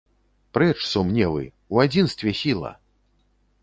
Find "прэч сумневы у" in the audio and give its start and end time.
0.57-1.85